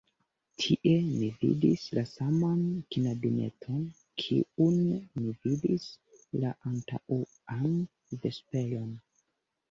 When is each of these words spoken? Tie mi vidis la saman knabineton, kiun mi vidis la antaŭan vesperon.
Tie 0.61 0.91
mi 1.07 1.25
vidis 1.41 1.81
la 1.97 2.03
saman 2.11 2.61
knabineton, 2.95 3.83
kiun 4.23 4.79
mi 5.25 5.33
vidis 5.43 5.85
la 6.45 6.55
antaŭan 6.71 7.77
vesperon. 8.25 8.89